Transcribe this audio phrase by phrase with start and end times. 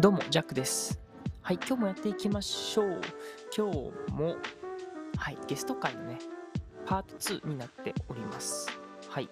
[0.00, 1.00] どうも、ジャックです。
[1.42, 3.00] はい、今日もやっていきましょう。
[3.56, 4.36] 今日も、
[5.16, 6.20] はい、ゲスト会のね、
[6.86, 8.68] パート2になっております。
[9.08, 9.28] はい。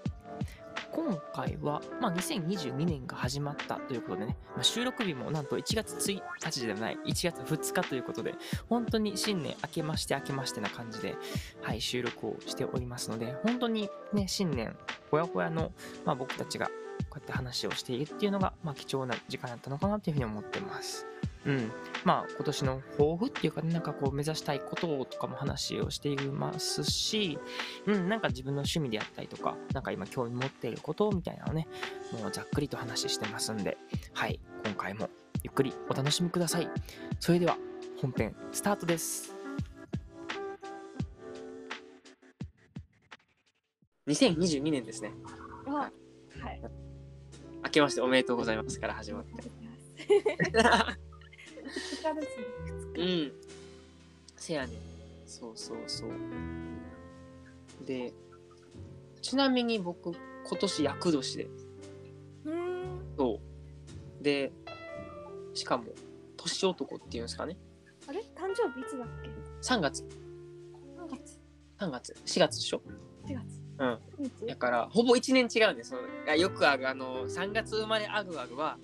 [0.91, 8.35] 今回は、まあ、2022年が始まったということでね、まあ、収録日もなんと1月1日ではない、1月2日ということで、
[8.69, 11.15] 本当に新年明けまして明けましてな感じで、
[11.63, 14.77] はい、収録をしておりますので、本当にね、新年、
[15.11, 15.73] ほやほやの、
[16.05, 16.73] まあ、僕たちがこ
[17.17, 21.07] うやって話をしているっていうのが、まあ、貴重な時間だったのかなというふうに思ってます。
[21.47, 21.71] うん。
[22.05, 27.39] まあ、今年の抱負っていうかね、なんかこう、目指したいこととかも話をしていますし、
[27.87, 31.69] うん、なんか自分の趣味であったりとか、なんか今興味持っていることみたいなのをね、
[32.13, 33.79] もうざっくりと話してますんで、
[34.13, 35.09] はい、今回も
[35.45, 36.69] ゆっくりお楽しみください。
[37.21, 37.57] それでは、
[38.01, 39.36] 本編スタートです。
[44.07, 45.13] 2022年ですね。
[45.67, 45.89] あ、は
[46.51, 46.61] い。
[47.65, 49.33] 明けましておめでとうございますから始まって。
[50.07, 50.23] 二日
[52.15, 52.45] ですね。
[52.95, 53.33] う二ん。
[54.37, 54.77] せやねん。
[55.27, 56.11] そうそうそう。
[57.85, 58.13] で、
[59.23, 60.21] ちなみに僕、今
[60.59, 61.51] 年厄年で、日。
[62.45, 63.01] うーん。
[63.19, 63.41] そ
[64.21, 64.23] う。
[64.23, 64.53] で、
[65.55, 65.87] しかも、
[66.37, 67.57] 年男っていうんですかね。
[68.07, 68.21] あれ？
[68.37, 69.29] 誕生日いつだっけ
[69.63, 70.05] ？3月、
[70.97, 71.41] 何月
[71.79, 72.93] 3月、4月でしょ ?4 月。
[73.79, 74.47] うん。
[74.47, 75.95] だから、ほぼ1年違うんです。
[76.37, 78.79] よくある、あの、3月生まれあぐあぐは、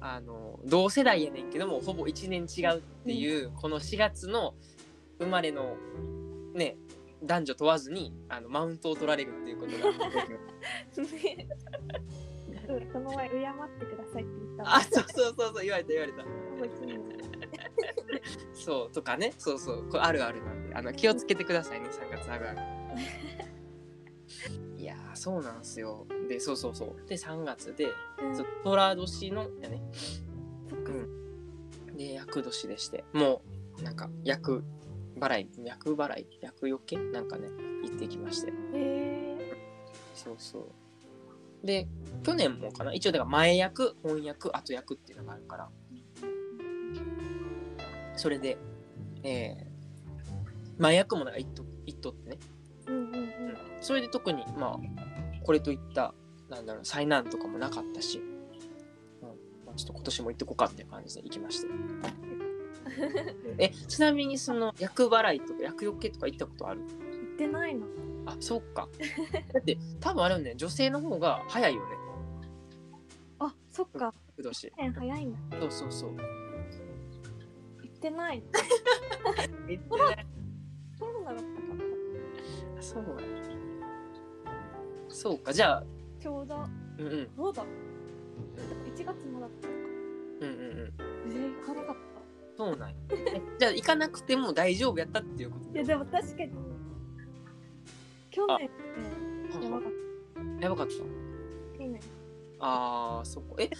[0.00, 4.54] あの、同世代やねんけども、ほぼ1年違うっていう、この4月の
[5.18, 5.76] 生まれの、
[6.54, 6.76] ね、
[7.22, 9.92] 男女問わずに、あの、マウントを取られるっていうことが。
[11.02, 11.48] ね
[12.92, 13.40] その前、敬っ
[13.80, 16.24] てくださいって言ったあ、そうそうそうそう、言われた言われた。
[18.54, 22.60] そう、とかね、そうそう、これあるあるなんで、あの、気をつけてくださいね、3月あぐあぐ。
[25.10, 26.06] いやー、そうなんすよ。
[26.28, 27.08] で、そうそうそう。
[27.08, 27.86] で、3月で、
[28.22, 29.82] うんそう寅年の、やね、
[30.68, 30.92] そっか。
[31.96, 33.42] で、厄年でして、も
[33.80, 34.62] う、なんか、厄
[35.18, 37.48] 払い、厄払い、厄よけなんかね、
[37.82, 38.52] 行ってきまして。
[38.74, 39.56] え
[40.14, 40.60] そうそ
[41.62, 41.66] う。
[41.66, 41.88] で、
[42.22, 42.94] 去年もかな？
[42.94, 45.70] 一応、だから前役、本役、後役っていうのがあるから、
[48.16, 48.58] それで、
[49.22, 52.59] えー、前役もなんか一と一とってね、ー。
[52.86, 53.30] うんうんうん。
[53.80, 54.80] それで特に、まあ、
[55.44, 56.14] これといった、
[56.48, 59.26] なんだろう、災難とかもなかったし、うん
[59.66, 61.68] まあ、ちょっと今年も行ってこうかっていう感じで行きまして。
[63.58, 66.80] え、ちなみにその、厄払いとか厄除けとか行ったことある？
[66.80, 67.86] 行ってないの。
[68.26, 68.88] あ、そうか。
[69.52, 71.96] だって、多分あるね、女性の方が早いよね、
[73.38, 74.12] あ、そっか。
[74.38, 74.72] 厄年。
[74.76, 75.58] 年早いんだ。
[75.60, 76.16] そうそうそう。
[77.82, 78.46] 行ってないの。
[79.68, 80.26] 行ってない。
[82.90, 83.04] そう
[85.08, 85.84] そうか、じゃあ、
[86.20, 86.64] ちょうど、
[86.98, 87.64] うんうん、そうだ。
[88.84, 89.80] 1月もだったのか。
[90.40, 90.92] うんうんうん。
[91.32, 91.96] えー、行かなかっ
[92.56, 92.94] そうなんや。
[93.10, 95.64] えじゃあ、行かなくても大丈夫やったっていうこと？
[95.66, 95.70] た。
[95.72, 96.50] いや、でも確かに、
[98.30, 98.70] 去年っ
[99.60, 99.92] て、やばかっ
[100.60, 100.92] やばかった。
[100.94, 100.98] た。
[101.78, 102.00] 去年。
[102.58, 103.56] あー、そこ。
[103.58, 103.70] え、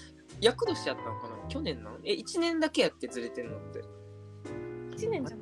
[0.40, 1.48] 厄年やったのかな？
[1.48, 1.98] 去年なの？
[2.04, 3.80] え、1年だけやってずれてんのって。
[4.96, 5.40] 1年じゃん。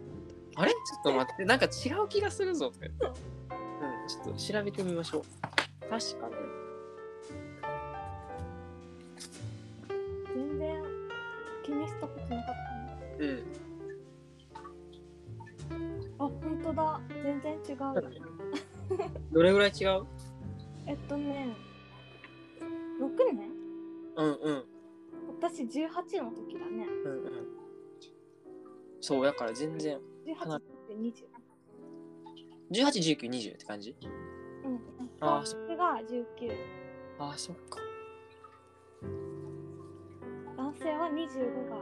[0.56, 0.72] あれ？
[0.72, 2.90] ちょっと待って、なんか違う気がするぞって。
[4.08, 5.22] うん、ちょっと調べてみましょう。
[5.90, 6.34] 確かに。
[10.34, 10.82] 全然
[11.64, 13.18] 気にしたことなかったね。
[13.18, 13.44] うん。
[16.18, 17.00] あ、本当だ。
[17.22, 17.76] 全然違う。
[19.32, 20.06] どれぐらい違う？
[20.86, 21.54] えっとね、
[23.00, 23.52] 6年？
[24.16, 24.64] うんうん。
[25.40, 26.86] 私18の時だね。
[27.04, 27.46] うんうん。
[29.00, 30.00] そう、だから全然。
[30.26, 31.26] 18って20。
[32.70, 33.94] 18、19、20って感じ？
[34.64, 34.80] うん。
[35.20, 36.52] あーそれが19。
[37.18, 37.80] あー、そっか。
[40.56, 41.76] 男性は25が。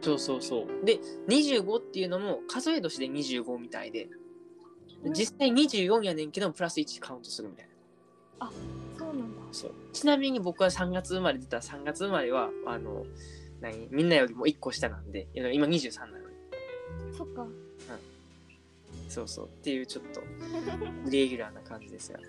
[0.00, 0.84] そうそうそう。
[0.84, 0.98] で、
[1.28, 4.04] 25っていうのも数え年で25みたいで、
[5.02, 7.68] うん実際24やねんけど、プラス1カウントするみたい
[8.40, 8.50] な。
[8.98, 9.42] そうなんだ。
[9.52, 9.74] そう。
[9.92, 13.04] ちなみに僕は3月生まれ出た3月生まれは、あの、
[13.60, 13.88] 何？
[13.90, 16.24] みんなよりも1個下なんで、今23なのに。
[17.16, 17.46] そっか。
[19.16, 19.46] そうそう。
[19.46, 20.20] っていうちょっと、
[21.08, 22.20] イレギュラーな感じですが。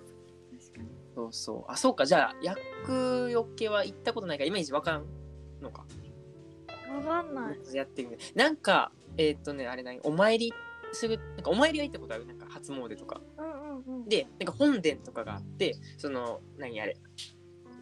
[1.13, 1.71] そうそう。
[1.71, 2.05] あ、そうか。
[2.05, 5.05] じゃあ、厄除けは行ったことないから、イメージわからん
[5.61, 5.85] のか。
[6.89, 7.59] わかんない。
[7.75, 8.19] やってみる。
[8.35, 9.99] なんか、えーっとね、あれ何？
[10.03, 10.53] お参り
[10.93, 12.25] する、なんかお参りは行ったことある？
[12.25, 13.19] なんか初詣とか。
[13.37, 14.07] うんうんうん。
[14.07, 16.79] で、なんか本殿とかがあって、その、何？
[16.79, 16.95] あれ、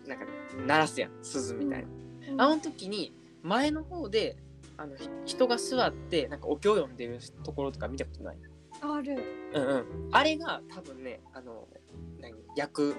[0.07, 0.25] なんか、
[0.65, 1.87] 鳴らすやん、鈴みたいな。
[2.31, 3.13] うん、あの時に、
[3.43, 4.37] 前の方で、
[4.77, 8.37] あの、ひ人が座って、なんかお経を読んでるところとか見たことない？
[8.81, 9.17] ある。
[9.53, 9.85] うんうん。
[10.11, 11.67] あれが多分ね、あの、
[12.19, 12.95] 何、役、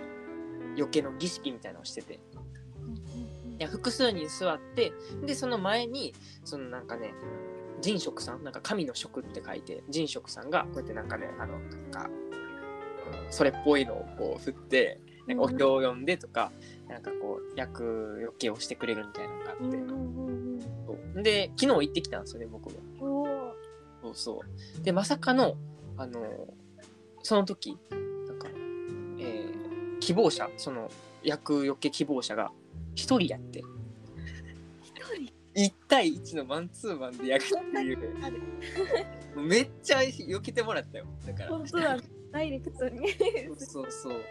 [0.76, 2.20] 余計の儀式みたいなのをしてて。
[2.82, 3.26] うんうんうん
[3.58, 4.92] いや複数人座って
[5.24, 6.14] でその前に
[6.44, 7.14] そのなんかね
[7.82, 12.10] 神職さんなんか神の職って書いて神職さんがこうやってなんかねあのなんか、
[13.26, 16.52] うん、それっぽいのをこう振ってなんかお経を読んでとか、
[16.88, 23.15] なんかこう厄除けをしてくれるみたいなのがあっんうんうんそうで昨日行ってきたんですよね僕もうん。
[24.06, 24.40] そうそ
[24.80, 24.82] う。
[24.82, 25.56] でまさかの
[25.96, 26.20] あの
[27.22, 27.76] その時
[28.26, 28.48] なんか、
[29.18, 29.66] えー
[29.98, 30.90] 希望者その
[31.24, 32.52] 厄除け希望者が
[32.94, 33.62] 一人やって。
[34.82, 34.94] 一
[35.54, 37.98] 人？1対1のマンツーマンで焼くっていう。
[39.40, 41.06] めっちゃ避けてもらったよ。
[41.26, 41.50] だから。
[41.50, 41.96] 本当だ。
[42.30, 43.08] ダイレクトに。
[43.58, 44.22] そうそうそう。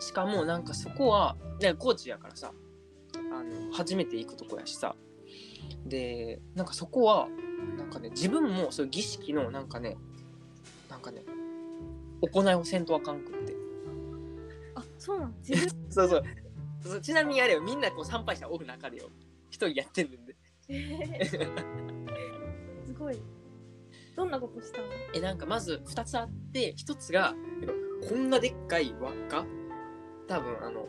[0.00, 2.52] しかもなんかそこはねコーチやからさ
[3.14, 4.96] あの初めて行くとこやしさ。
[5.84, 7.28] でなんかそこは
[7.76, 9.96] なんかね自分もそういう儀式のなんかね
[10.90, 11.22] なんかね
[12.20, 13.54] 行いをせんとあかんくって
[14.74, 15.32] あ、そうなの。
[15.46, 15.68] 自分？
[15.90, 16.22] そうそう
[16.82, 19.08] そうちなみにあれよみんなこう参拝者おる中でよ
[19.50, 20.36] 一人やってんねんで
[22.86, 23.18] すごい。
[24.16, 24.86] どんなことしたの？
[25.14, 27.34] えなんかまず2つあって1つが
[28.08, 29.46] こんなでっかい輪っか？
[30.26, 30.88] 多分あの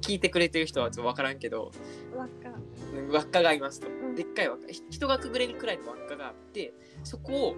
[0.00, 1.70] 聞いてくれてる人はちょっと分からんけど
[2.16, 2.50] 輪っか。
[2.94, 6.72] うん輪っかがありますと、んでっかい輪っかひ人がくぐれるくらいの輪っかがあって
[7.04, 7.56] そこを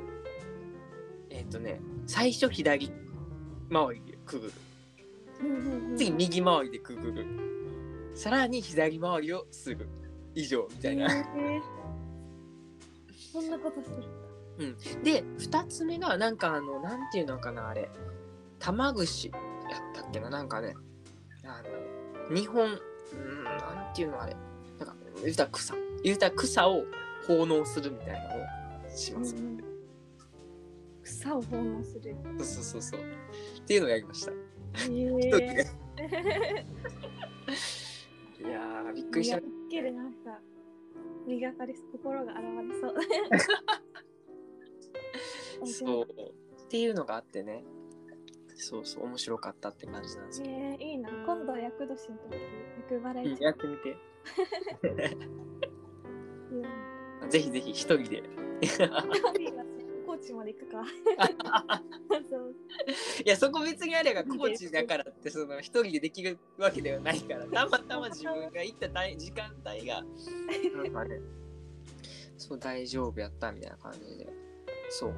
[1.30, 2.92] えっ、とね最初左
[3.72, 4.52] 回りでくぐる。
[5.40, 5.96] うんうんうん。
[5.96, 7.26] 次右回りでくぐる。
[8.14, 9.88] さらに左回りをすぐ
[10.34, 11.62] 以上みたいな、えー。
[13.32, 15.02] そんなことするんだ。
[15.02, 17.88] で2つ目がなんかあのなんていうのかなあれ。
[18.58, 19.40] 玉串やっ
[19.94, 20.74] たっけななんかね。
[21.44, 21.62] あ
[22.30, 24.36] の日本うんなんていうのあれ。
[24.78, 26.84] なんか言うたら草言うたら草を
[27.26, 29.64] 奉納するみたいなのをします、うんうん。
[31.02, 32.16] 草を奉納する。
[32.38, 33.00] そうそうそうそう。
[33.00, 34.32] っていうのをやりました。
[34.32, 34.36] え。
[34.86, 35.66] ーで。
[38.40, 39.40] いやーびっくりした。
[39.70, 40.40] けるなんか
[41.26, 42.88] 磨かれ心が現れそ
[45.62, 45.66] う。
[45.66, 46.06] そう。
[46.62, 47.64] っていうのがあってね。
[48.62, 51.08] そうそう面白かったって感じなんですよ、えー、いいな。
[51.10, 52.34] 今度厄年の時
[52.90, 53.22] 厄払う。
[53.22, 53.96] んいやってみて
[56.52, 56.66] うよ。
[57.28, 58.22] ぜひぜひ一人で
[60.06, 60.82] 高知まで行くか。
[63.24, 70.02] いやそこ別にあれがコーチだからってその一人でできるわけではないからたまたま自分が行った時間帯が
[70.76, 71.20] なんかね
[72.36, 74.28] そう大丈夫やったみたいな感じで
[74.88, 75.14] そう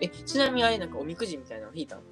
[0.00, 2.02] えちなみにあれなんかおみくじみたいなの引いたの？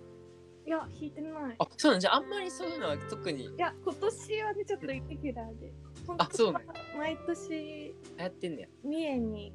[0.64, 1.54] いや、引いてない。
[1.58, 5.72] あそうなんじゃああんまりそういうのは特にいや、今年はね、ちょっとイレギュラーで。
[6.18, 6.72] あそうなんや。
[6.98, 8.68] 毎年、やってんねや。
[8.84, 9.52] 三重に、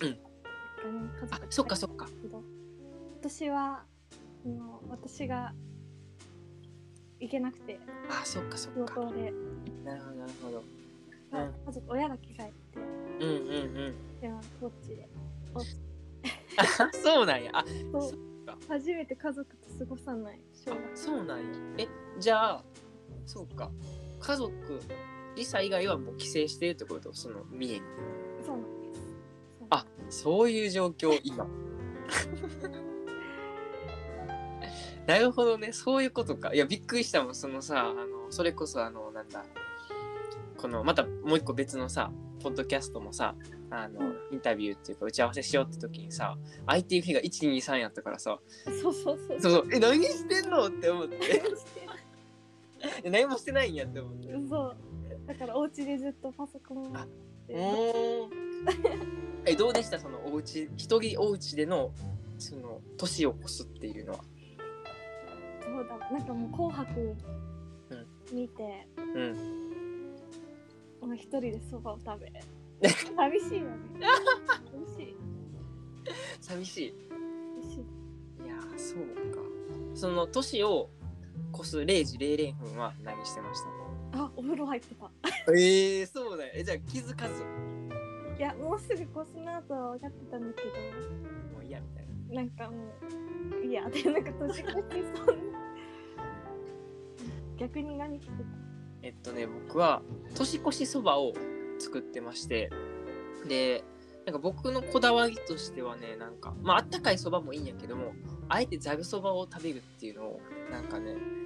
[0.00, 0.08] うん。
[0.08, 2.08] 家族あそっかそっか。
[2.30, 2.42] 今
[3.22, 3.84] 年は
[4.46, 5.52] あの私が
[7.20, 9.32] 行けなくてあそっかそっ仕か事で、
[9.84, 10.62] なるほどなるほど。
[11.30, 12.52] まあ家族親だけ帰って
[13.20, 13.36] うんうん
[13.76, 14.20] うん。
[14.20, 15.08] ではこっちで。
[16.56, 17.50] あそうなんや。
[17.52, 18.18] あそう。
[18.68, 20.40] 初めて家族と過ごさない
[20.94, 21.44] そうなんや。
[21.78, 21.88] え
[22.18, 22.64] じゃあ
[23.26, 23.70] そうか。
[24.18, 24.80] 家族
[25.36, 27.12] リサ以外はもう帰省してるってこと？
[27.14, 27.82] その三重に。
[28.44, 29.02] そうなんです。
[29.70, 31.46] あそういう状況今。
[35.06, 35.72] なるほどね。
[35.72, 36.54] そういうことか。
[36.54, 37.34] いやびっくりしたもん。
[37.34, 39.44] そのさあのそれこそあのなんだ。
[40.56, 43.34] このまたもう一個別のさポッドキャストもさ
[43.70, 44.16] あの、うん。
[44.32, 48.38] インタビューっていうか打ち合わせしようって時にさ相手日が123やったからさ。
[48.82, 49.40] そうそうそう。
[49.40, 49.68] そうそう。
[49.72, 50.66] え何してんの？
[50.66, 51.42] って思って。
[53.04, 54.28] え何もしてないんやって思って。
[54.48, 54.76] そう
[55.30, 56.92] だからお家でずっとパソコン
[59.46, 59.98] えどうでした？
[60.00, 61.92] そのおうち一人お家での
[62.36, 64.18] その年を越すっていうのは。
[65.62, 67.14] そうだなんかもう「紅白」
[68.34, 69.36] 見て、うん。
[71.08, 72.32] もう一人でそばを食べ。
[72.88, 73.76] 寂しいよね。
[74.72, 75.16] 寂しい。
[76.40, 76.94] 寂しい。
[77.62, 78.44] 寂しい。
[78.44, 78.98] いやーそう
[79.32, 79.38] か。
[79.94, 80.90] その年を
[81.54, 83.79] 越す0時00分は何してました？
[84.12, 85.10] あお風呂入ってた。
[85.52, 86.52] えー、そうだよ。
[86.54, 87.44] えじゃあ気づかず。
[88.38, 89.02] いやもうすぐ越
[89.32, 90.64] すなとは分かってたんだけ
[91.54, 92.10] もう嫌みたいな。
[92.28, 92.76] どなんかも
[93.62, 94.74] ういやでなんか年越し
[95.14, 95.32] そんな
[97.58, 98.32] 逆に何してた
[99.02, 100.00] えっとね僕は
[100.34, 101.34] 年越しそばを
[101.78, 102.70] 作ってまして。
[103.48, 103.84] で
[104.26, 108.12] なんか僕のこだわりとしてはねなんかまああったかいそばもいいんやけども
[108.48, 110.40] あえてざるそばを食べるっていうのを
[110.70, 111.39] なんかね、えー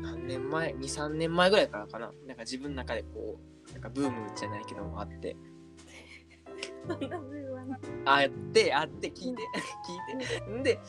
[0.00, 2.12] 何年前23年前ぐらいからかな。
[2.26, 3.38] なんか自分の中でこ
[3.68, 5.36] うなんかブームじゃないけどもあって。
[8.04, 9.42] あってあって聞いて
[10.16, 10.52] 聞いて。
[10.52, 10.80] んで、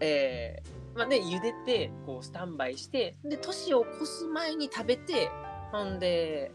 [0.00, 5.30] えーまあ、で茹でてこうスタンバイしてで年を越す前に食べて
[5.70, 6.52] ほんで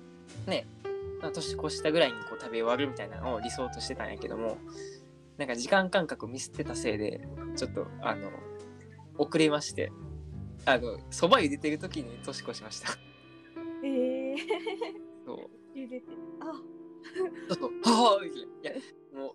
[0.48, 0.66] ね
[1.22, 4.58] まあ年越したぐらいにこう食べ終わるみたいなのを理想としてたんやけども
[5.38, 7.22] なんか時間感覚ミスってたせいで
[7.56, 8.30] ちょっとあの
[9.18, 9.92] 遅れまして
[10.66, 12.90] あのそば茹でてる時に年越しました。
[13.84, 14.36] ええ
[15.26, 15.78] そう。
[15.78, 16.06] 茹でて
[16.40, 16.54] あ。
[17.50, 17.72] そうそう。
[17.84, 18.48] はあい。
[18.64, 18.72] や
[19.14, 19.34] もう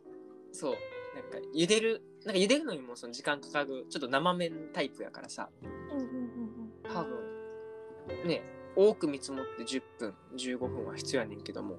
[0.53, 0.75] そう。
[1.15, 5.49] なんか茹でるなんか茹でるのにもその時間かかるちょっと生麺タイプやからさ。
[5.63, 8.43] うんうんうん多分ね
[8.77, 11.79] 多く見積もって10分15分は必要やねんけども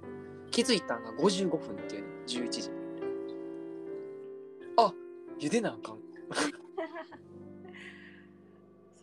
[0.51, 2.72] 気づいたんが55分っていうね11時。
[4.77, 4.94] あ
[5.39, 6.00] 茹でなあかん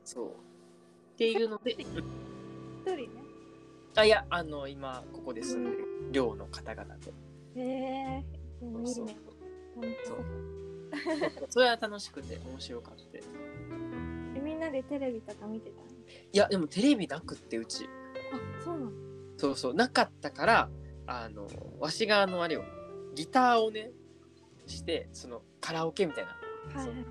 [0.04, 0.28] そう。
[0.28, 1.73] っていうので。
[1.73, 1.87] 一
[2.84, 3.08] 人ね。
[3.96, 7.11] あいやあの今ここで住んでる寮の方々と。
[7.56, 8.25] へえ
[8.61, 9.06] でもいいそう。
[9.06, 9.16] ね
[10.04, 10.16] そう。
[11.49, 13.04] それは楽しくて面白かった。
[14.40, 15.87] みんなでテレビとか見てたの？
[16.32, 17.88] やでもテレビなくってうち。
[18.32, 18.90] あそうなの？
[19.38, 19.75] そうそう。
[19.75, 20.68] なかったから
[21.06, 21.49] あの
[21.80, 22.64] わしがあのあれを
[23.14, 23.90] ギターをね
[24.66, 26.30] してそのカラオケみたいな。
[26.80, 26.96] はいはい。
[26.99, 27.04] え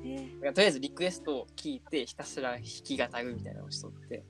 [0.00, 4.24] とりあえずリクエストを聞いてひたすら弾き語るみたいなのをしとって。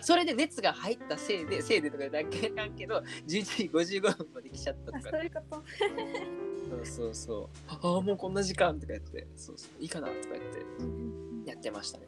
[0.00, 5.10] それで熱が入ったせいで せいでとかだけなんけど11時55分まで来ちゃったあとか。
[5.10, 5.62] そういうこと。
[6.70, 7.48] そうそうそう。
[7.68, 9.26] ああもうこんな時間とかやって。
[9.36, 11.50] そうそういいかなとか言って。
[11.50, 12.06] やってましたね、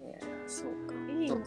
[0.00, 0.94] えーそうか。
[0.94, 1.44] うんいいうん、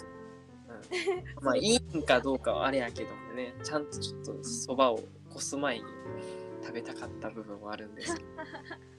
[1.41, 3.55] まあ いいんかどうかはあれやけどもね。
[3.63, 4.99] ちゃんとちょっとそばを
[5.33, 5.85] こす前に
[6.61, 8.27] 食べたかった部分はあるんですけど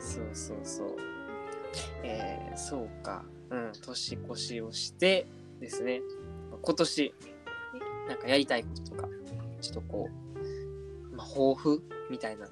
[0.00, 0.96] そうそうそう。
[2.02, 3.24] えー、そうか。
[3.50, 5.26] うん年越しをして
[5.60, 6.00] ですね。
[6.62, 7.14] 今年
[8.08, 9.08] なんかやりたいこととか
[9.60, 10.08] ちょっとこ
[11.12, 12.48] うまあ抱負みたいな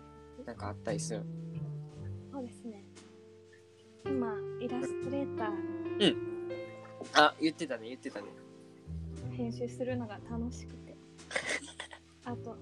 [0.46, 1.22] なんかあったりする？
[2.32, 2.82] そうですね。
[4.06, 6.16] 今イラストレーター。
[7.14, 8.26] あ言ってたね言ってたね。
[9.32, 10.96] 編集するのが楽しくて。
[12.24, 12.56] あと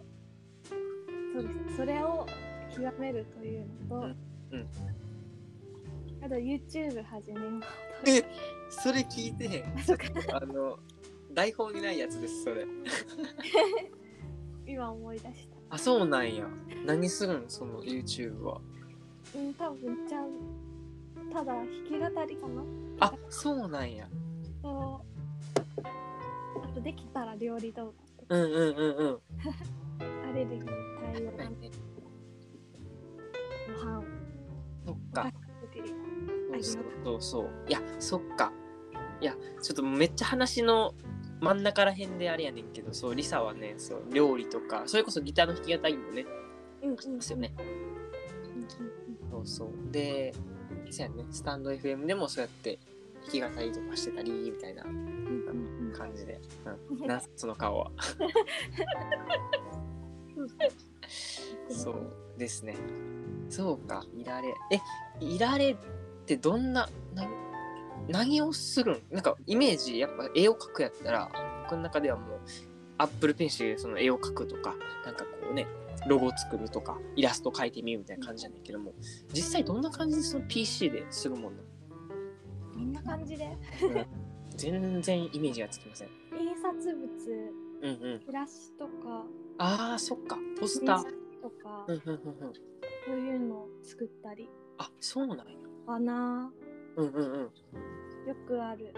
[1.32, 1.76] そうです。
[1.76, 2.26] それを
[2.74, 4.16] 極めるというのと、うん
[4.52, 4.68] うん。
[6.24, 7.60] あと YouTube 始めよう。
[8.08, 8.24] え
[8.70, 9.78] それ聞いてへん？
[9.78, 10.04] あそうか。
[10.36, 10.78] あの
[11.32, 12.66] 台本にないやつですそれ。
[14.66, 15.56] 今思い出した。
[15.70, 16.46] あそうなんや。
[16.84, 17.48] 何するん？
[17.48, 18.60] その YouTube は。
[19.34, 20.30] うん多分ちゃん
[21.32, 22.62] ただ弾き語りかな。
[23.00, 24.08] あそうなんや。
[24.62, 25.04] と
[26.62, 27.92] あとできたら料理動
[28.28, 29.20] うんうんうんうん。
[29.98, 30.66] 画アレルギー
[31.12, 31.32] 対応の
[33.78, 34.04] ご飯を
[34.86, 35.32] そっか。
[36.52, 36.82] そうそう。
[37.04, 37.22] そう。
[37.22, 38.52] そういやそっか。
[39.20, 40.94] いやちょっとめっちゃ話の
[41.40, 46.26] 真ん中らへんであれやねんけどそうリサはねそう料理とかそれこそギターの弾き語りもね
[46.82, 46.96] うんうん。
[46.96, 47.52] ですよね。
[49.30, 49.68] そうそう。
[49.90, 50.34] で
[50.90, 51.24] そうやね。
[51.30, 52.78] スタンド FM でもそうやって
[53.24, 54.84] 弾き語りとかしてたりみたいな。
[55.96, 56.38] 感じで、
[56.90, 57.90] うん、なその顔は。
[61.70, 62.76] そうですね。
[63.48, 64.54] そうかいられ。
[64.70, 64.80] え
[65.20, 65.76] いられっ
[66.26, 67.26] てどんなな
[68.08, 69.02] 何をするん？
[69.14, 71.30] なんかイメージやっぱ絵を描くやったら
[71.64, 72.40] 僕の中ではもう
[72.98, 74.74] アップルペンシルでその絵を描くとか
[75.04, 75.66] なんかこうね
[76.06, 78.92] ロゴ作るとかイラスト描いてみるみたいな感じじゃないけども
[79.32, 81.56] 実際どんな感じでその PC でするもん
[82.76, 83.56] なんな感じで？
[84.56, 86.08] 全然イメージがつきません。
[86.38, 87.06] 印刷物
[87.82, 88.20] うんうん。
[88.20, 89.24] チラシとか。
[89.58, 90.38] あーそっか。
[90.58, 91.04] ポスター
[91.48, 92.52] とかうんうんうんうん。
[93.06, 94.48] そういうのを作ったり。
[94.78, 95.44] あそうなんや。
[95.86, 96.50] バナ
[96.96, 97.50] うんうんうん。
[98.24, 98.92] ーよくある。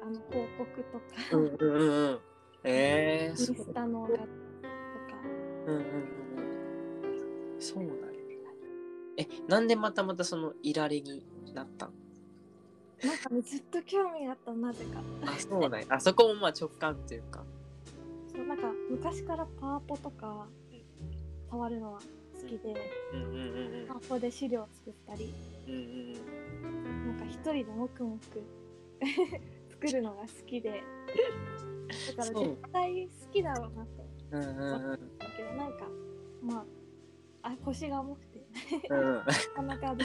[0.00, 2.18] あの広告とか、うんうんうんうん。
[2.64, 4.22] えー、インスタの画とか。
[5.66, 5.86] うんうんうん
[7.54, 7.60] うん。
[7.60, 7.98] そうなんや。
[9.16, 11.92] えなんでまたまたそのいられになったん？
[13.02, 15.00] なんかねずっと興味があったなぜか。
[15.26, 15.86] あそうなんや。
[15.90, 17.42] あそこもまあ直感っていうか。
[18.32, 20.46] そうなんか昔からパワポとか
[21.50, 22.74] 触るのは好きで、
[23.12, 25.32] うんうんうんパワポで資料作ったり
[25.66, 27.06] うんうんうん。
[27.08, 28.18] なんか一人で黙々
[29.70, 30.82] 作るのが好きで
[32.16, 33.90] だから絶対好きだろうなと。
[34.32, 35.18] うんうんうん。
[35.18, 35.86] だけどなんか
[36.42, 36.64] ま
[37.42, 38.46] ああ腰が重くて。
[38.90, 39.14] うんうん。
[39.66, 40.04] なかなか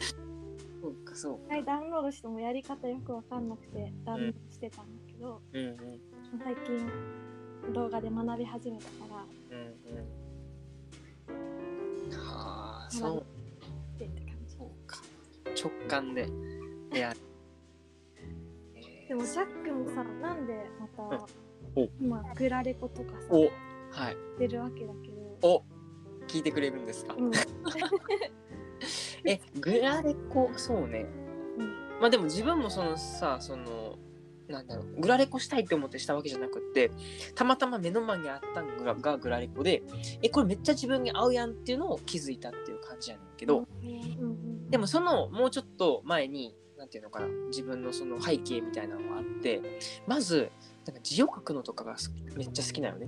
[0.82, 1.62] そうかそうか。
[1.62, 5.78] ダウンロードしてもやり方よくわかんなくてダウンロードしてたんだけど、うんうん。
[6.44, 9.13] 最近動画で学び始めたから
[13.00, 13.26] そう。
[14.48, 14.98] そうか。
[15.60, 16.28] 直感で。
[16.94, 17.14] いや。
[18.76, 21.26] えーでもジャックもさなんでまた
[21.76, 21.90] お。
[22.00, 23.42] 今グラレコとかさお。
[23.92, 24.18] はい。
[24.40, 25.48] 出るわけだけど。
[25.48, 25.64] お。
[26.28, 27.32] 聞いてくれるんですか、うん。
[29.26, 31.06] えグラレコそうね。
[32.00, 33.98] まあでも自分もそのさその
[34.48, 36.92] なんだろうグラレコしたいって思ってしたわけじゃなくって
[37.34, 39.84] たまたま目の前にあったのががグラレコで
[40.22, 43.68] えこれめっちゃ自分に合うやんっていうのを気づいたっていう感じやねんけど、
[44.70, 49.62] でもそのもうちょっと前になんていうのかな自分のその背景みたいなのがあって
[50.08, 50.52] まず
[50.86, 53.08] なんか字を書くのとかがすめっちゃ好きなんよね。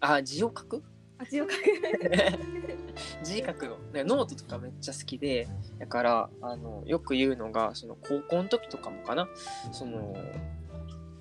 [0.00, 0.82] あ字を書く？
[1.18, 1.62] あ字を書く。
[3.22, 3.78] 字書くの。
[3.92, 9.28] ねノートとかめっちゃ好きでだからあのよく言うのがその高校の時とかもかな。
[9.72, 10.16] その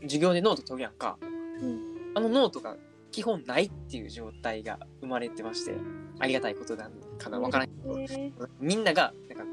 [0.01, 1.17] 授業でノート取るやんか。
[1.21, 2.11] うん。
[2.15, 2.77] あのノートが
[3.11, 5.73] 基本ないっていう状態が生まれてまして
[6.19, 9.45] ありがたいことなんかなわからんけど、えみんながなんか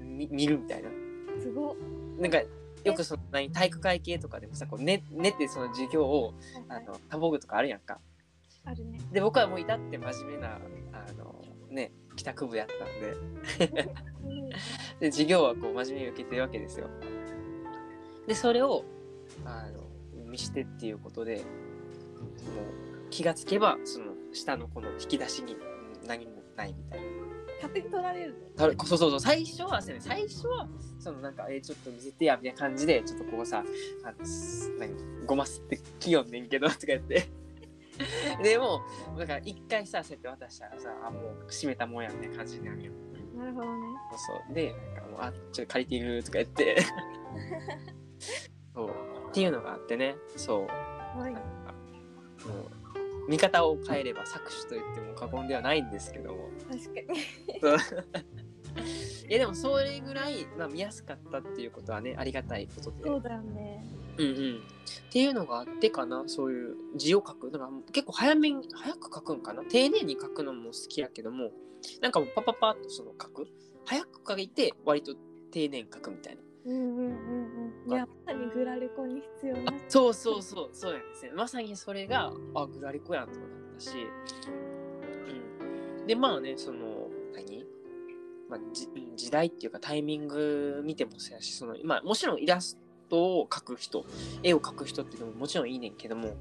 [0.00, 0.88] み見るみたいな。
[0.88, 1.76] ー、すごっ。
[2.18, 2.40] なんか
[2.84, 6.34] よくその何体育会系とかでもさこう寝寝てその授業を
[6.68, 7.98] あの多忙具とかあるやんか
[8.64, 8.98] あるね。
[9.12, 10.58] で僕はもう至って真面目な
[10.92, 13.76] あのね帰宅部やったんで。
[14.24, 14.48] うん。
[15.00, 16.88] で授業はこう真面目に受けてるわけですよ。
[18.26, 18.84] でそれを
[19.44, 19.84] あの
[20.30, 21.44] 見してっていうことでもう
[23.10, 27.06] 気がつけばその下のこの引き出しにうん何もないみたいな。
[27.56, 30.04] 勝手に取られるたそうそうそう最初はそうやね。
[30.04, 33.62] 最初はそのなんかえーちょっと見せてやみたいな感じでちょっとこうさ
[34.04, 37.28] あのごますってきよんねんけどとか言って
[38.42, 38.82] でも
[39.18, 42.92] だから一回さそうやって渡したらさあもう閉めたもんやみたいな感じになるよ
[43.36, 43.82] なるほどね。
[44.10, 46.76] そうそうでなんかもうあちょっと借りているとか言って。
[48.74, 48.90] そう
[49.30, 50.16] っていうのがあってね。
[50.36, 50.66] そう。
[50.66, 51.32] はい。
[51.32, 51.74] なんか
[52.46, 52.64] も
[53.26, 56.50] う見方を変えれば搾取と言っても過言ではないんですけども。
[56.70, 57.20] 確かに
[59.28, 63.04] いやでもそれぐらい、まあ、見やすかったっていうことはねありがたいことで。
[63.04, 63.84] そうだよね。
[64.18, 67.50] うんうん、っていうのがあってかなそういう字を書く。
[67.50, 69.64] だから結構早めに早く書くんかな？
[69.64, 71.50] 丁寧に書くのも好きやけども
[72.00, 73.46] なんかもうパパパッとその書く。
[73.84, 75.14] 早く書いて割と
[75.50, 76.42] 丁寧に書くみたいな。
[76.64, 77.92] うんうんうんうん。
[77.92, 79.72] いやまさにグラレコに必要な。
[79.88, 80.70] そうそうそう。
[80.72, 81.00] そうなん。
[81.08, 83.90] ですねまさにそれがあグラリコやんとなったし、
[86.00, 86.91] うん、でまあねその何、
[88.52, 88.86] まあ、じ
[89.16, 94.04] 時代っていうかタイミング見てもそうやしその、まあ、もちろんイラストを描く人
[94.42, 96.34] 絵を描く人っていうのももちろんいいねんけども、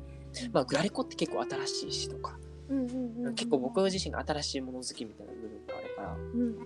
[0.51, 2.37] まあ、グラリコって結構新しいしとか、
[2.69, 6.57] うんうんうんうん結構僕自身が新しいもの好きみたいな部分があるからうん。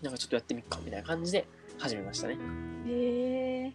[0.00, 1.46] なんかちょっとやってみっかみたいな感じで
[1.78, 2.38] 始めましたね。
[2.86, 3.72] へえ。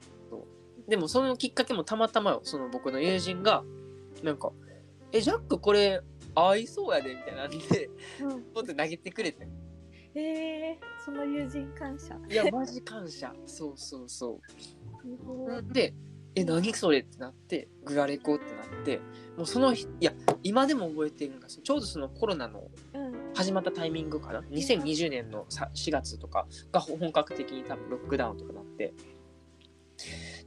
[0.88, 3.64] でもそのきっかけもたまたまよその僕の友人が
[4.24, 4.52] なんか
[5.12, 6.02] 「えジャックこれ
[6.34, 7.90] 合いそうやで」みたいなんで
[8.22, 8.44] うん。
[8.54, 9.48] ポンって投げてくれて
[10.18, 12.18] へえその友人感謝。
[12.30, 13.34] いやマジ感謝。
[13.46, 14.40] そうそうそ
[15.64, 15.74] う。
[15.74, 15.94] で
[16.36, 19.00] 「え何それ?」ってなってグラレコってなって
[19.38, 23.18] もうその日いや今でも覚えてるのがちょうどそのコロナのうん。
[23.36, 28.96] 始まったタイミングかな？2020年のさ4月とかが本格的に多分ロックダウンとかなって。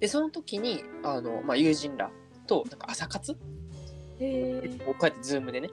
[0.00, 2.10] でその時にあの、まあ、友人ら
[2.46, 3.34] となんか朝活？
[3.34, 3.38] こ
[4.20, 5.70] うやって Zoom でね、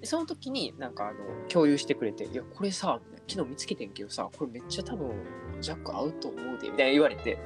[0.00, 5.12] でその時になんかあの共有してくれて「いやこれさ昨日見つけてんけどさこれめっちゃ多分
[5.60, 7.38] ジャック合うと思うで」みたいな言われて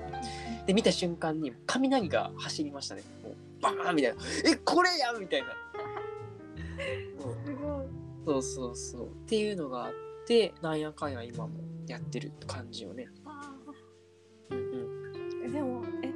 [0.67, 3.03] で見た瞬間に雷が走りましたね。
[3.23, 5.49] もうバーンみたいな「えこれやん!」みたいな。
[7.21, 7.87] そうすごい。
[8.27, 9.09] そうそうそう。
[9.09, 9.93] っていうのがあっ
[10.27, 11.53] てなんやかんや今も
[11.87, 13.09] やってる感じよね。
[13.27, 13.55] あ
[14.51, 15.45] うんうん。
[15.47, 16.13] ーでもえ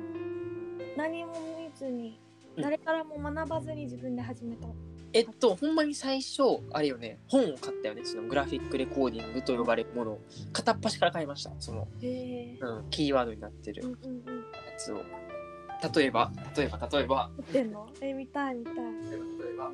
[0.97, 2.19] 何も見ずに
[2.57, 2.63] うん。
[2.63, 4.67] 誰からも学ばずに自分で始めた
[5.13, 6.43] えっとほんまに最初
[6.73, 10.21] あれよね本を買ったよねそのグラフィックレコーディングと呼ばれるものを。
[10.53, 12.01] 片っ端から買いましたその、うん、
[12.91, 14.37] キーワードになってるうんうんうん。
[14.37, 14.43] や
[14.77, 15.03] つを。
[15.95, 17.31] 例えば例えば例えば。
[17.37, 17.89] 撮ってんの？
[18.01, 18.75] え見たい見たい。
[18.75, 19.71] 例えば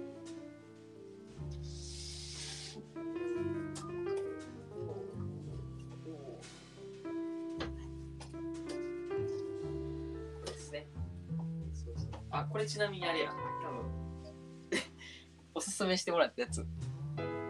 [12.30, 13.32] あこれちなみにあれや
[15.54, 16.66] おすすめしてもらったやつ。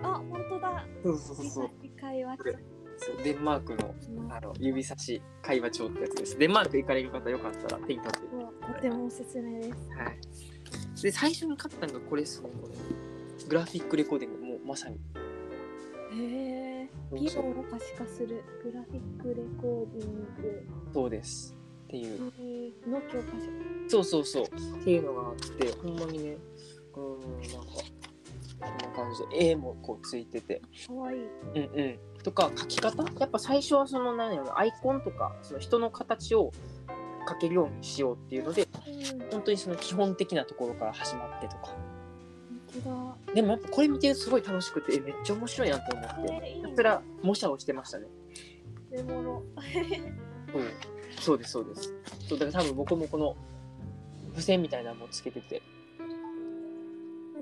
[0.03, 0.87] あ本当だ。
[1.03, 1.71] そうそうそうそう。
[1.83, 2.59] 理解はこれ
[2.97, 6.39] そうデンマークのもあの指差し会話帳ってやつです。
[6.39, 8.19] デンマーク行かれる方よかったら手に取って。
[8.19, 9.71] うとてもおすすめです。
[9.97, 11.03] はい。
[11.03, 12.75] で、最初に買ったのがこれですね、これ。
[13.49, 14.97] グラフィックレコーディング、もうまさに。
[16.17, 20.67] へえ議論を可視化するグラフィックレコーディング。
[20.93, 21.57] そうです。
[21.85, 22.21] っていう。
[22.89, 23.33] の教科
[23.89, 24.45] 書そうそうそう。
[24.81, 26.37] っていうのがあって、ほんまにね、
[26.95, 27.73] うーん、なんか、
[28.61, 30.63] こんな感じで、絵もこうついてて。
[30.87, 32.23] かわいいうんうん。
[32.23, 33.03] とか、描き方？
[33.19, 36.53] やっぱ最初はその、何やろ、アイコンとか、その人の形を
[37.29, 41.75] 描けるようにしようっていうので、うん本当にその基本的なところから始まってとか。
[43.35, 46.51] でもやっぱこれ見てるとすごい楽しくて、えめっちゃ面白いやんと思って。
[46.51, 48.07] ひたすら模写をしてましたね。
[48.91, 49.43] メモロ。
[51.21, 51.95] そうそうですそうです
[52.29, 53.37] そうだから多分僕もこの
[54.31, 55.63] 付箋みたいなのもつけてて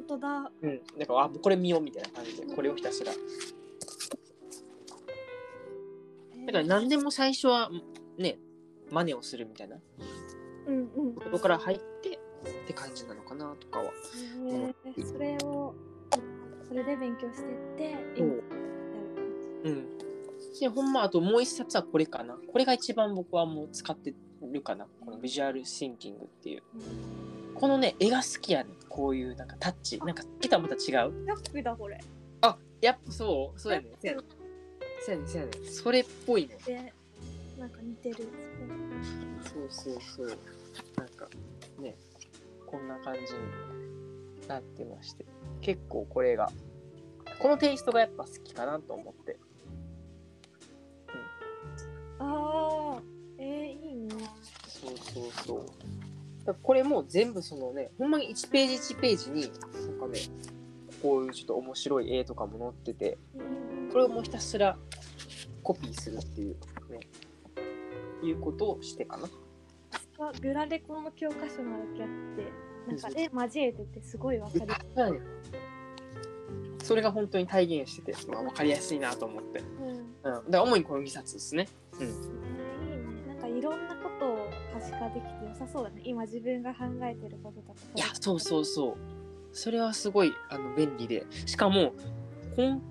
[0.07, 0.51] 本当だ。
[0.63, 0.81] うん。
[0.99, 3.13] だからあこれ見ようみたいな感じでこれをひたすら。
[6.47, 7.71] だから何でも最初は
[8.19, 8.39] ね
[8.91, 9.77] 真似をするみたいな。
[10.67, 11.15] うんうん。
[11.15, 13.93] ところから入ってって感じなのかなとかは。
[14.49, 15.07] えー。
[15.07, 15.75] それを
[16.67, 17.39] それで勉強し
[17.77, 19.71] てってそう。
[19.71, 19.87] ん。
[20.61, 22.35] でほんまあともう一冊はこれかな。
[22.35, 24.87] これが一番僕はもう使ってるかな。
[25.05, 26.63] このビジュアルシンキングっていう。
[26.63, 27.42] 感じ。
[27.55, 29.99] このね絵が好きやねこういうなんかタッチ。
[30.01, 30.81] なんか来たまた違う。
[30.81, 32.01] ジャックだこれ。
[32.41, 33.61] あやっぱそう？
[33.61, 34.23] そうやねそうやね
[35.05, 35.15] そう。
[35.15, 36.93] やねそうやねそれっぽいねで
[37.59, 38.29] なんか似てる。
[39.43, 40.39] そうそうそう。
[40.97, 41.29] なんか
[41.79, 41.97] ね
[42.67, 43.29] こんな感じに
[44.49, 45.25] なってまして。
[45.61, 46.51] 結構これが
[47.41, 49.39] このテイストがやっぱ好きかなと思って。
[52.19, 53.03] ああ、
[53.39, 54.15] えー、いいね。
[54.69, 55.67] そうそうそう
[56.63, 59.51] これも全部そのねほんまに1ページ1ページになん
[59.99, 60.21] かね
[61.03, 63.19] こういうちょっと面白い絵とかも載ってて
[63.93, 64.77] これをもうひたすら
[65.63, 66.57] コピーするっていう
[66.91, 67.01] ね
[68.23, 69.29] いうことをしてかな。
[70.21, 72.53] あグラレコの教科書なだけあって、
[72.87, 75.21] なんか絵交えててすごいわかりやすい。
[76.85, 79.89] それが本当に体現してて、まあ、分かりやすいなと思って、うん。
[79.89, 81.69] うん、だから主にこの2冊ですね。
[82.01, 82.42] えー
[84.83, 86.03] 視化できて良さそうだね。
[86.05, 87.79] 今自分が考えてることとか。
[87.95, 88.97] いやそうそうそう
[89.53, 91.93] それはすごいあの便利でしかも
[92.57, 92.83] こん、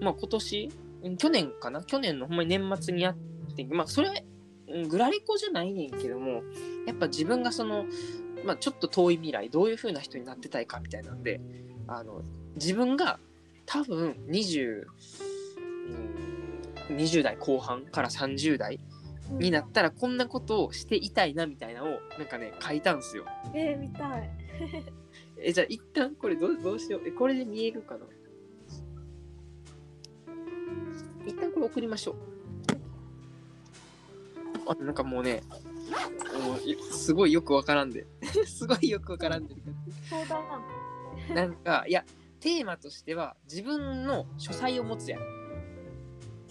[0.00, 0.72] まあ、今年
[1.18, 1.82] 去年かな？
[1.82, 3.16] 去年のほんまに年末にやっ
[3.54, 4.24] てまあそれ
[4.68, 6.42] うんグラリコじゃないねんけども
[6.86, 7.84] やっぱ自分がその、
[8.44, 11.40] まあ、ちょっと遠い未来どういう風な人になってたいかみたいなんで
[11.86, 12.22] あの
[12.54, 13.18] 自分が
[13.66, 14.84] 多分20、
[16.90, 18.80] うん、20代後半から30代
[19.30, 23.24] になったらこんなことをしていたいなみたいなのをなんかね書いたんすよ。
[23.54, 24.30] えー、見たい。
[25.40, 27.08] え、じゃあ一旦これどうどうしよう？
[27.08, 28.06] え、これで見えるかな？
[31.26, 32.16] 一旦これ送りましょう。
[34.66, 35.42] あ、なんかもうね、
[36.42, 38.06] もういすごいよくわからんで。
[38.46, 39.54] すごいよくわからんで。
[41.34, 42.04] なんか、いや、
[42.40, 45.43] テーマとしては自分の書斎を持つやん。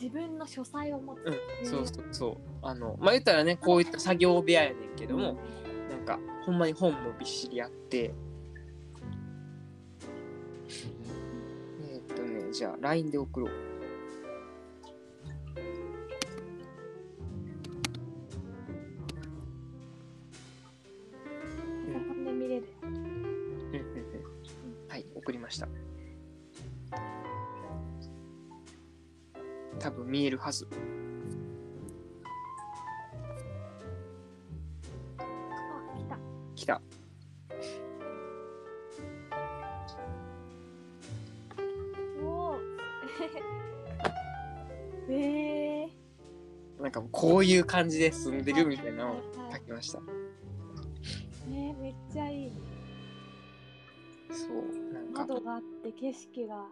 [0.03, 1.19] 自分の書斎を持つ。
[1.63, 2.37] うん、そうそうそう。
[2.61, 5.37] あの、まあ、言ったらね、こういった作業部屋やねんけども、
[5.89, 8.13] なんか、ほんまに本もびっしりあって、
[11.89, 13.72] えーっとね、じゃあ、LINE で送ろう。
[30.23, 30.65] 見えるはず。
[35.17, 35.23] あ、
[35.97, 36.17] 来た。
[36.55, 36.81] 来た。
[42.23, 42.55] おお。
[45.11, 50.01] えー、なんかこういう感じで住んでるみたいなのを書きました。
[51.49, 52.51] えー、めっちゃいい。
[54.31, 56.65] そう、なんか、窓があって景色が。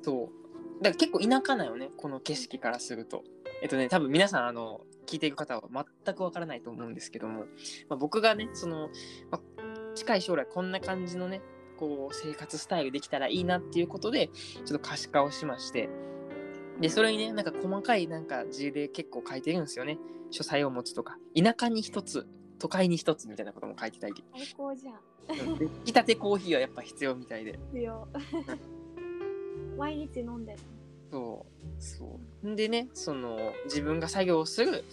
[0.00, 0.47] そう。
[0.80, 3.24] だから結構田舎なよね、この景色からすると。
[3.62, 5.62] えっとね、多分皆さん、あの、聞いている方は
[6.04, 7.40] 全くわからないと思うんですけども、
[7.88, 8.88] まあ、僕がね、その、
[9.30, 11.40] まあ、近い将来こんな感じのね、
[11.78, 15.88] こう、生活スタイルできたらいいなっていうことで、ちょっと可視化をしまして、
[16.80, 19.98] で、それにね、なんか細かいなんか字で結構書いてるんですよね。
[20.30, 22.28] 書斎を持つとか、田舎に一つ、
[22.60, 24.24] 都会に一つみたいなことも書いてたり。
[24.36, 24.94] 最高じゃん。
[24.94, 24.98] う
[25.56, 27.58] んで引き立てコーヒーはやっぱ必要みたいで。
[27.72, 28.08] 必要。
[29.78, 30.58] 毎日飲んでる。
[31.10, 32.48] そうそう。
[32.48, 34.84] んでね、その自分が作業をする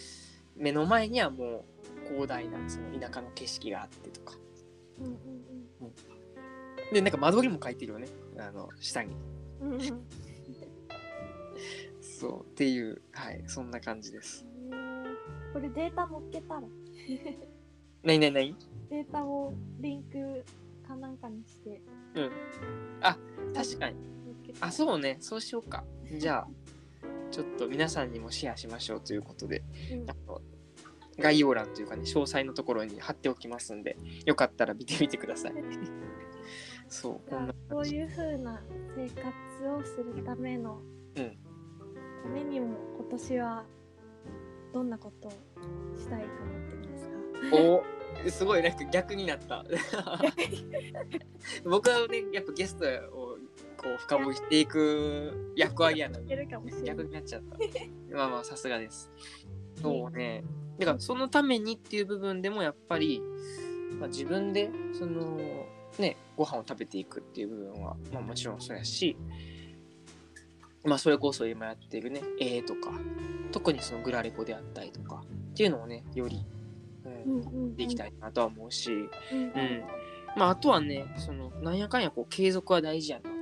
[0.56, 1.66] 目の前にはも
[2.06, 4.36] う広大なその田舎の景色があってとか。
[5.00, 5.16] うんうん
[6.94, 8.08] で、なんか間取りも書いてるよね。
[8.38, 9.16] あの、下に。
[9.60, 9.74] うん。
[9.74, 10.06] うんうん
[12.00, 12.42] そう。
[12.44, 14.46] っていう、はい、そんな感じです。
[14.72, 14.96] えー
[15.54, 16.62] これデータ載っけたら？
[18.04, 18.56] なになになに
[18.90, 20.44] データをリンク
[20.86, 21.82] かなんかにして
[22.16, 22.32] うん。
[23.02, 23.18] あ、
[23.54, 23.96] 確かに。
[24.62, 25.18] あ、そうね。
[25.20, 25.84] そうしようか。
[26.18, 26.48] じゃあ、
[27.32, 30.42] ちょっと皆さんにもシェアしましょうということで、うんあの
[31.18, 35.54] 概要欄というかね、詳細のところに貼っておきますんで、よかったら見てみてください。
[36.90, 38.62] そう、こんなこういう風な
[38.96, 39.30] 生活
[39.70, 40.82] をするための、
[41.16, 41.38] うん
[42.24, 43.64] ためにも今年は
[44.74, 45.32] どんなことを
[45.96, 47.16] したいと思ってるんですか？
[48.26, 49.64] おすごいなんか逆になった
[51.64, 53.35] 僕はねやっぱゲストを
[53.86, 57.58] こう深掘りしていく役割やな逆いになっちゃった。
[58.16, 59.12] まあまあさすがです。
[59.80, 60.44] そうね。
[60.80, 63.22] だからそのためにっていう部分でもやっぱり、
[64.00, 65.38] まあ、自分でその
[66.00, 69.16] ねご飯を食べていくっていう部分は、まあ、もちろんそうやし
[70.84, 72.92] まあそれこそ今やってるね絵とか
[73.52, 76.44] 特にそのグラレコであったりとかっていうのをねより、
[77.06, 77.76] うんうんうんうん。
[77.76, 79.40] できたいなとは思うし、うん。
[79.40, 79.84] うん。
[80.36, 83.35] まああとはねそのなんやかんやこう継続は大事やな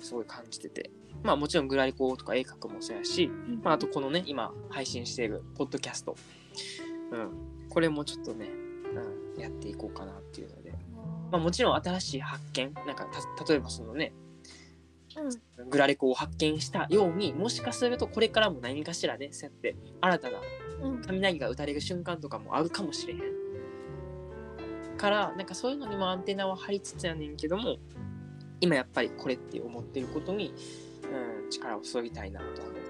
[0.00, 0.90] すごい感じてて。
[1.22, 3.60] まあもちろんグラレコとか絵描くもそうやし、うん。
[3.62, 6.16] まあ、あとこのね今配信しているポッドキャスト、
[7.10, 8.48] うん、これもちょっとね、
[9.34, 10.72] うん、やっていこうかなっていうので、
[11.32, 14.12] まあ、もちろん新しい発見なんかた例えばそのね
[15.16, 15.70] うん。
[15.70, 20.38] グラレコを発見したようにもしかするとこれからも何かしらねそうやって新たな
[20.82, 21.02] うん。
[21.02, 23.20] 雷が打たれる瞬間とかもあるかもしれへん。
[24.96, 27.76] からなんかそういうのにもアンテナは張りつつやねんけども
[28.60, 30.54] 今やっぱりこれって思ってることに、
[31.12, 32.80] うん、力を注ぎたいなと思って。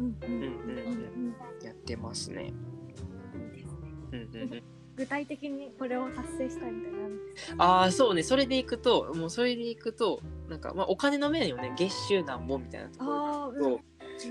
[0.00, 0.44] うんうんうんうん。
[0.44, 2.52] うんうんやってますね。
[4.12, 4.62] うんうんうんうん、
[4.96, 7.08] 具体的にこれを達成したいみたいなの
[7.58, 8.22] あああそうね。
[8.22, 11.74] それでいくともうそれでいくとなんか、まあ、お金の面よね。
[11.76, 13.80] 月収なんぼみたいなところああ、と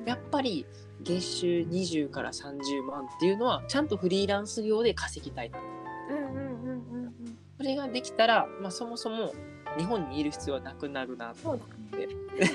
[0.06, 0.66] やっぱり
[1.02, 5.60] 月収20から30万っていうのはちゃんとフリーランス業で稼ぎたいな
[6.10, 7.14] うんうんうんうんうん。
[7.58, 9.34] それができたら、まあ、そもそも
[9.78, 11.60] 日本にいる必要はなくなるなとそう
[11.92, 12.08] だね。
[12.38, 12.54] だか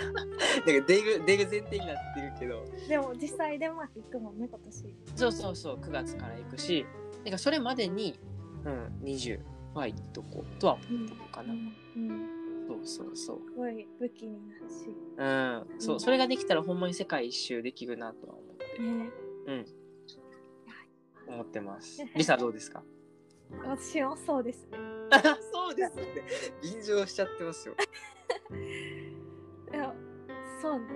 [0.66, 0.84] ら出る
[1.24, 2.64] 出る前提になってるけど。
[2.88, 4.94] でも実際デンマーク行くもんね今年。
[5.16, 6.84] そうそうそう9月から行くし。
[7.18, 8.18] だからそれまでに、
[8.64, 9.40] うん、20
[9.74, 12.28] は行っとこうとは思ってるかな、うんうん。
[12.68, 13.40] そうそうそう。
[13.48, 14.86] すごい武器になるし。
[15.16, 16.00] うん、そうう、ん。
[16.00, 19.10] それができたらほんまに世界一周できるなとは思って、ね。
[19.46, 19.66] うん、
[21.34, 22.02] 思ってます。
[22.16, 22.82] リサどうですか？
[23.60, 24.78] 私もそうですね。
[25.52, 26.22] そうですって、
[26.62, 27.74] 便乗しちゃってますよ。
[29.72, 29.94] いや
[30.60, 30.86] そうね。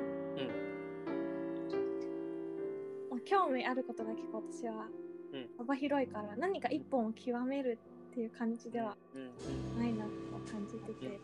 [3.11, 4.89] まあ興味あることが結構私は
[5.33, 5.49] うん。
[5.59, 7.79] 幅広いから何か一本を極める
[8.11, 11.21] っていう感じではうん、うん、ないなとは感じてうん、て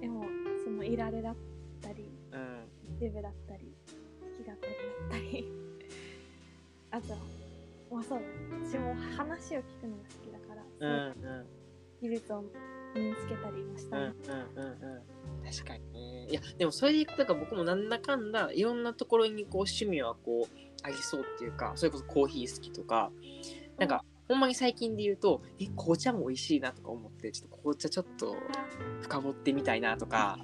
[0.00, 0.24] でも
[0.64, 1.36] そのいられだっ
[1.80, 3.72] たりうん、デブだったり
[4.44, 4.70] 弾き語り
[5.08, 5.52] だったり。
[6.90, 7.14] あと
[7.90, 8.20] はまあそう。
[8.64, 11.46] 私も話を聞くのが好きだから、うん、そうん、
[12.02, 12.44] 技術を
[12.94, 14.06] 身につけたりもしたうん、い。
[14.06, 15.50] うん、うん、うん。
[15.50, 16.26] 確かにね。
[16.30, 23.10] いや、でもそれでいくとか僕もなんだかんだいろんなところにこう趣味はこうありそうっていうか、それこそコーヒー好きとか、
[23.78, 28.36] なんか、ほんまに最近で言うと、え、紅茶も美味しいなとか思って、ちょっと紅茶ちょっと
[29.00, 30.38] 深掘ってみたいなとか、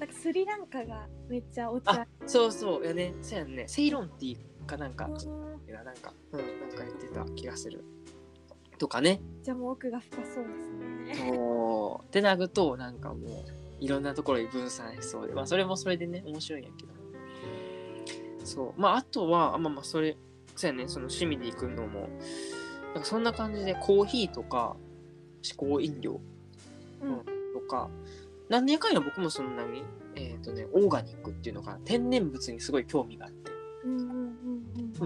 [0.00, 5.10] なんかスリランカがめっちゃおあ茶、そうそう、やね、そうやんね、セイロンティーかなんか、
[5.68, 7.84] うんいやなんか、うん、なんか言ってた気がする。
[8.78, 9.20] とかね。
[9.42, 11.32] じゃあもう奥が深そうですね。
[11.34, 12.06] そう。
[12.06, 13.44] ってなると、なんかもう、
[13.80, 16.92] いろんなところに分散しそうで、まあ、それもそれでね、面白いんやけど。
[18.44, 18.80] そう。
[18.80, 20.16] まあ、あとは、まあまあ、それ、
[20.56, 22.08] そうやね、その趣味で行くのも、
[22.94, 24.76] なんかそんな感じで、コーヒーとか、
[25.42, 26.20] 嗜好飲料
[27.02, 27.18] うん
[27.52, 27.90] とか、
[28.48, 33.57] なんでやかんや僕もそんなに、えっ、とね、オーガニックっていうのか、天然物にすごい興味があって。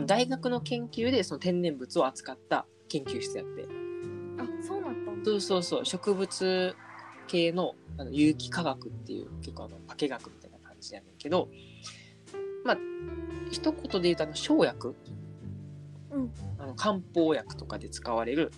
[0.06, 3.66] 大学の研究でその天然物を扱った研究室やって、
[4.38, 5.24] あそうなったんだ。
[5.24, 5.84] そうそうそう。
[5.84, 6.76] 植物
[7.26, 11.48] 系のあの有機化学っていう結構あの化学みたいな感じやねんけど
[12.64, 12.78] まあ
[13.50, 14.96] 一言で言うとあの生薬。
[16.10, 16.32] うん。
[16.58, 18.52] あの漢方薬とかで使われる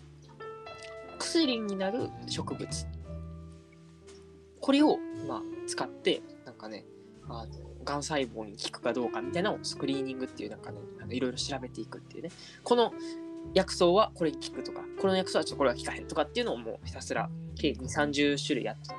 [1.19, 2.87] 薬になる植物。
[4.61, 4.99] これを、
[5.29, 6.85] まあ、使ってなんかね
[7.29, 7.53] あの
[7.85, 10.79] がん細胞に効くかどうかみたいなのをスクリーニングっていうなんかね
[11.11, 12.31] いろいろ調べていくっていうね。
[12.63, 12.93] この
[13.53, 18.95] 薬草はこれに効くとかこの薬草はちょっとこれは効かへんとかっていうのをもうひたすら計2 3 0種類やってて。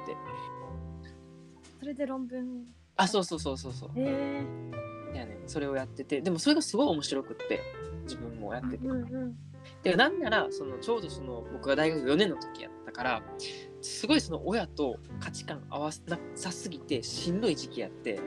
[1.80, 2.66] それで論文。
[2.96, 3.90] あそうそうそうそうそう。
[3.96, 4.44] え
[5.12, 6.22] えいやねそれをやってて。
[6.22, 7.60] でもそれがすごい面白くって
[8.04, 8.88] 自分もやってて。
[8.88, 9.36] うんうん。
[9.84, 13.24] でなんならそのちょうどその僕が大学4年の時やったから
[13.82, 18.20] すごいその親と価値観合わなさすぎてしんどい時期やって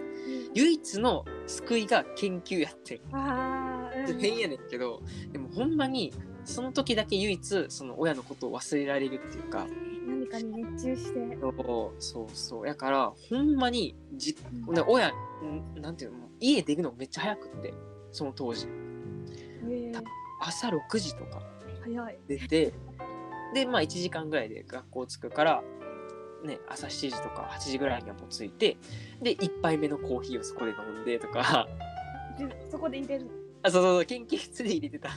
[0.55, 3.01] 唯一の救いが研究やってん。
[4.19, 6.13] 変やねんけどでもほんまに
[6.45, 9.67] その時だけ唯一その親のことを忘れられるっていうか。
[10.07, 11.39] 何かに熱中して。
[11.41, 11.55] そう
[11.99, 12.67] そうそう。
[12.67, 14.37] やからほんまにじ
[14.67, 14.75] うん。
[14.75, 17.75] で親んなんていうの家出るのめっちゃ早くって
[18.11, 18.67] その当時。
[19.69, 19.93] え。
[19.95, 20.03] え
[20.41, 21.43] 朝6時とか。
[21.85, 22.19] 早い。
[22.27, 22.73] 出て
[23.55, 25.63] でまあ1時間ぐらいで学校着くから
[26.45, 28.77] ね朝7時とか8時ぐらいにはもう着いて
[29.23, 31.67] で1杯目のコーヒーをそこで飲んでとか
[32.39, 33.27] でそこで入れる。
[33.63, 35.13] あそうそうそう研究室で入れてたい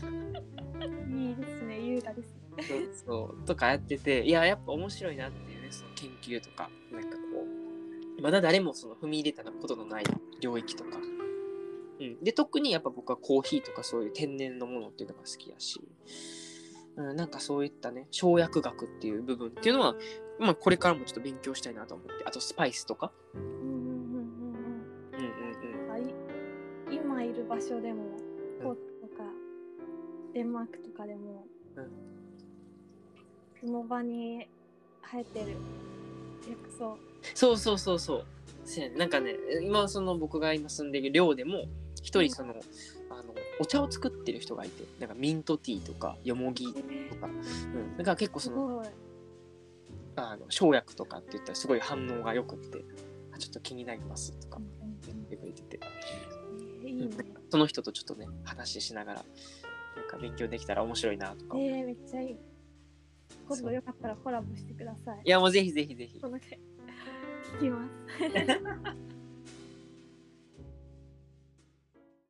[1.32, 1.80] いですね。
[1.80, 2.64] 優雅ですね。
[2.68, 7.18] そうそうとかやってていややっぱ面白いなっていうねその研究とかなんか
[8.22, 10.04] まだ誰もその踏み入れたことのない
[10.40, 10.98] 領域とか。
[12.00, 15.80] うん、で特にやっぱ僕はコーヒーとかそういう天然のものっていうのが好きやし、
[16.96, 19.96] うん、なんかそういったね生薬学っていう部分っていうのは、
[20.42, 22.24] まあ、これからもちょっと勉強したいなと思って。
[22.26, 25.20] あとスパイスとか、うんうんうんうんうん。
[25.20, 25.92] うんうん。
[25.92, 26.16] あい
[26.92, 28.04] 今いる場所でも、
[28.60, 28.64] うん。
[28.64, 29.24] コートとか、
[30.34, 31.92] デンマークとかでも、うん。
[33.60, 34.48] その場に
[35.04, 35.58] 生えてる。
[36.50, 36.86] 薬草。
[36.86, 36.90] う。
[36.94, 36.98] ん、
[37.36, 38.26] そうそうそうそう。
[38.66, 41.66] せなんかね今その僕が今住んでる寮でも
[42.04, 42.54] 一人その,、
[43.10, 44.86] あのお茶を作ってる人がいて。
[45.00, 48.84] なんかミントティーとかよもぎとか、うん、だから結構その。
[50.16, 52.84] あの生薬とかって言ったらすごい反応が良くって
[53.34, 55.80] あちょっと気になりますとかうん言ってくれてて
[56.84, 57.10] えーいいね。
[57.50, 59.26] その人とちょっとね話ししながら
[59.96, 62.38] なんか勉強できたら面白いなとかえー、めっちゃいい。
[63.48, 65.22] 今度よかったらコラボしてください。
[65.26, 67.92] いやもうぜひぜひぜひ聞きます。